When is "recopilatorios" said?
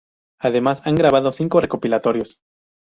1.59-2.39